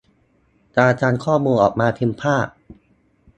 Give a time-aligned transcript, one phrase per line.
[0.77, 2.47] การทำข้อมูลออกมาเป็นภาพ